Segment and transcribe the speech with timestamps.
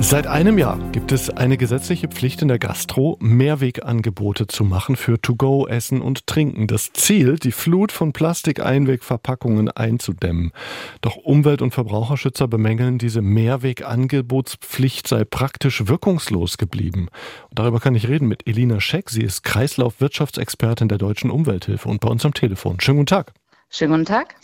[0.00, 5.20] Seit einem Jahr gibt es eine gesetzliche Pflicht in der Gastro, Mehrwegangebote zu machen für
[5.20, 6.66] To-Go, Essen und Trinken.
[6.66, 10.52] Das Ziel, die Flut von Plastikeinwegverpackungen einzudämmen.
[11.00, 17.08] Doch Umwelt- und Verbraucherschützer bemängeln, diese Mehrwegangebotspflicht sei praktisch wirkungslos geblieben.
[17.50, 19.10] Und darüber kann ich reden mit Elina Scheck.
[19.10, 22.80] Sie ist Kreislaufwirtschaftsexpertin der Deutschen Umwelthilfe und bei uns am Telefon.
[22.80, 23.32] Schönen guten Tag.
[23.70, 24.34] Schönen guten Tag.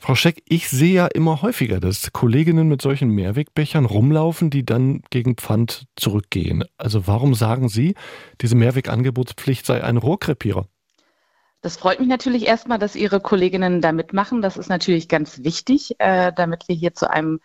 [0.00, 5.02] Frau Scheck, ich sehe ja immer häufiger, dass Kolleginnen mit solchen Mehrwegbechern rumlaufen, die dann
[5.10, 6.64] gegen Pfand zurückgehen.
[6.76, 7.94] Also warum sagen Sie,
[8.40, 10.66] diese Mehrwegangebotspflicht sei ein Rohrkrepierer?
[11.62, 14.40] Das freut mich natürlich erstmal, dass Ihre Kolleginnen da mitmachen.
[14.40, 17.40] Das ist natürlich ganz wichtig, äh, damit wir hier zu einem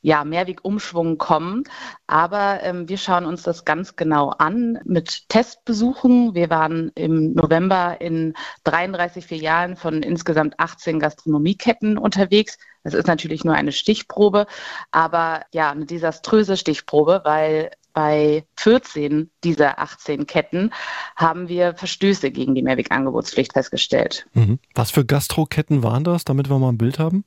[0.00, 1.64] ja, Mehrwegumschwung kommen.
[2.06, 6.34] Aber ähm, wir schauen uns das ganz genau an mit Testbesuchen.
[6.34, 8.34] Wir waren im November in
[8.64, 12.58] 33 Filialen von insgesamt 18 Gastronomieketten unterwegs.
[12.84, 14.46] Das ist natürlich nur eine Stichprobe,
[14.92, 20.72] aber ja, eine desaströse Stichprobe, weil bei 14 dieser 18 Ketten
[21.16, 24.26] haben wir Verstöße gegen die Mehrwegangebotspflicht festgestellt.
[24.34, 24.60] Mhm.
[24.74, 27.24] Was für Gastroketten waren das, damit wir mal ein Bild haben?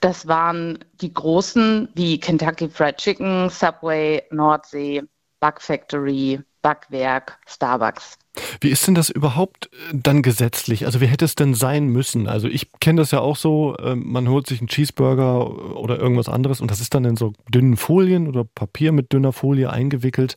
[0.00, 5.02] Das waren die großen wie Kentucky Fried Chicken, Subway, Nordsee,
[5.40, 8.18] Bug Factory, Backwerk, Starbucks.
[8.60, 10.86] Wie ist denn das überhaupt äh, dann gesetzlich?
[10.86, 12.26] Also wie hätte es denn sein müssen?
[12.26, 16.28] Also ich kenne das ja auch so, ähm, man holt sich einen Cheeseburger oder irgendwas
[16.28, 20.36] anderes und das ist dann in so dünnen Folien oder Papier mit dünner Folie eingewickelt.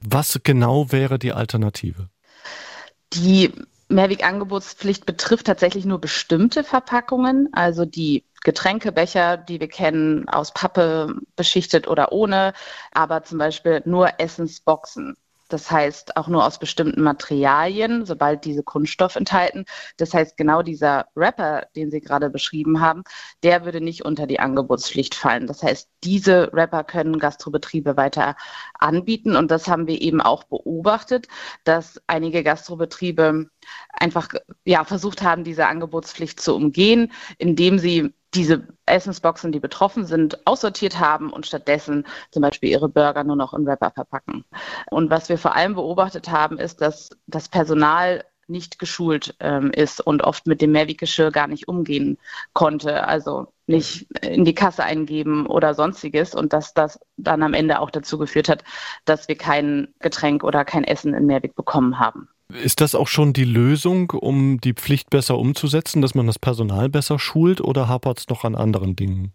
[0.00, 2.08] Was genau wäre die Alternative?
[3.12, 3.52] Die
[3.88, 11.88] Mehrwegangebotspflicht betrifft tatsächlich nur bestimmte Verpackungen, also die Getränkebecher, die wir kennen, aus Pappe beschichtet
[11.88, 12.52] oder ohne,
[12.92, 15.16] aber zum Beispiel nur Essensboxen.
[15.48, 19.64] Das heißt auch nur aus bestimmten Materialien, sobald diese Kunststoff enthalten.
[19.96, 23.02] Das heißt, genau dieser Rapper, den Sie gerade beschrieben haben,
[23.42, 25.46] der würde nicht unter die Angebotspflicht fallen.
[25.46, 28.36] Das heißt, diese Rapper können Gastrobetriebe weiter
[28.78, 29.36] anbieten.
[29.36, 31.28] Und das haben wir eben auch beobachtet,
[31.64, 33.50] dass einige Gastrobetriebe
[33.92, 34.28] einfach
[34.64, 40.98] ja, versucht haben, diese Angebotspflicht zu umgehen, indem sie diese Essensboxen, die betroffen sind, aussortiert
[40.98, 44.44] haben und stattdessen zum Beispiel ihre Burger nur noch in Wrapper verpacken.
[44.90, 50.00] Und was wir vor allem beobachtet haben, ist, dass das Personal nicht geschult ähm, ist
[50.00, 52.18] und oft mit dem Mehrweggeschirr gar nicht umgehen
[52.54, 57.80] konnte, also nicht in die Kasse eingeben oder sonstiges und dass das dann am Ende
[57.80, 58.64] auch dazu geführt hat,
[59.04, 62.28] dass wir kein Getränk oder kein Essen in Mehrweg bekommen haben.
[62.52, 66.88] Ist das auch schon die Lösung, um die Pflicht besser umzusetzen, dass man das Personal
[66.88, 69.32] besser schult oder hapert es noch an anderen Dingen?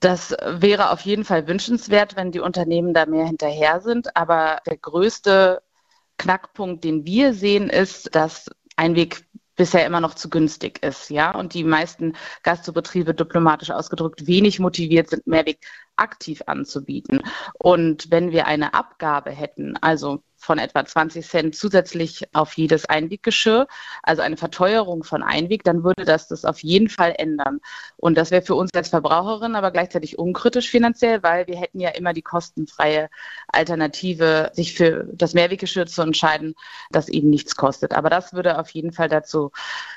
[0.00, 4.14] Das wäre auf jeden Fall wünschenswert, wenn die Unternehmen da mehr hinterher sind.
[4.14, 5.62] Aber der größte
[6.18, 9.24] Knackpunkt, den wir sehen, ist, dass Einweg
[9.56, 15.08] bisher immer noch zu günstig ist, ja, und die meisten Gastrobetriebe diplomatisch ausgedrückt wenig motiviert
[15.08, 15.60] sind, Mehrweg
[15.96, 17.22] aktiv anzubieten.
[17.54, 23.66] Und wenn wir eine Abgabe hätten, also von etwa 20 Cent zusätzlich auf jedes Einweggeschirr,
[24.02, 27.60] also eine Verteuerung von Einweg, dann würde das das auf jeden Fall ändern.
[27.96, 31.90] Und das wäre für uns als Verbraucherin aber gleichzeitig unkritisch finanziell, weil wir hätten ja
[31.90, 33.08] immer die kostenfreie
[33.48, 36.54] Alternative, sich für das Mehrweggeschirr zu entscheiden,
[36.90, 37.92] das eben nichts kostet.
[37.92, 39.50] Aber das würde auf jeden Fall dazu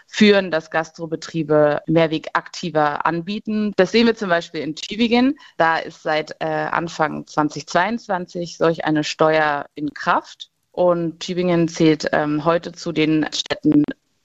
[0.07, 3.73] führen, dass Gastrobetriebe Mehrweg aktiver anbieten.
[3.75, 5.37] Das sehen wir zum Beispiel in Tübingen.
[5.57, 10.49] Da ist seit äh, Anfang 2022 solch eine Steuer in Kraft.
[10.71, 13.83] Und Tübingen zählt ähm, heute zu den Städten,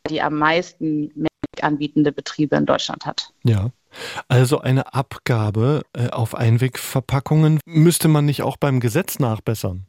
[0.09, 3.31] die am meisten Mehrweg anbietende Betriebe in Deutschland hat.
[3.43, 3.71] Ja.
[4.29, 9.87] Also eine Abgabe äh, auf Einwegverpackungen müsste man nicht auch beim Gesetz nachbessern?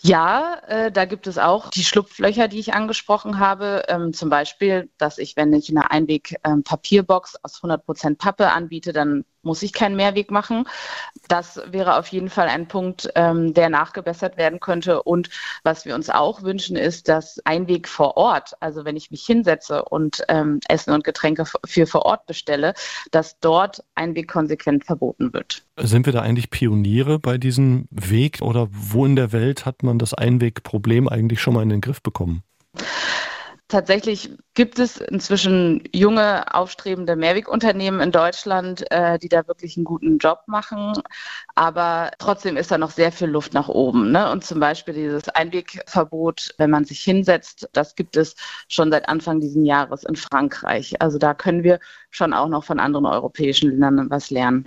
[0.00, 3.84] Ja, äh, da gibt es auch die Schlupflöcher, die ich angesprochen habe.
[3.88, 8.92] Ähm, zum Beispiel, dass ich, wenn ich eine Einweg-Papierbox ähm, aus 100 Prozent Pappe anbiete,
[8.92, 10.64] dann muss ich keinen Mehrweg machen.
[11.28, 15.02] Das wäre auf jeden Fall ein Punkt, ähm, der nachgebessert werden könnte.
[15.02, 15.30] Und
[15.64, 19.84] was wir uns auch wünschen, ist, dass Einweg vor Ort, also wenn ich mich hinsetze
[19.84, 22.74] und ähm, Essen und Getränke für vor Ort bestelle,
[23.10, 25.64] dass dort Einweg konsequent verboten wird.
[25.76, 29.98] Sind wir da eigentlich Pioniere bei diesem Weg oder wo in der Welt hat man
[29.98, 32.42] das Einwegproblem eigentlich schon mal in den Griff bekommen?
[33.68, 40.16] Tatsächlich gibt es inzwischen junge, aufstrebende Mehrwegunternehmen in Deutschland, äh, die da wirklich einen guten
[40.16, 40.94] Job machen.
[41.54, 44.10] Aber trotzdem ist da noch sehr viel Luft nach oben.
[44.10, 44.30] Ne?
[44.32, 48.36] Und zum Beispiel dieses Einwegverbot, wenn man sich hinsetzt, das gibt es
[48.68, 51.00] schon seit Anfang dieses Jahres in Frankreich.
[51.02, 51.78] Also da können wir
[52.10, 54.66] schon auch noch von anderen europäischen Ländern was lernen.